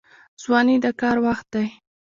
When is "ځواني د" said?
0.41-0.87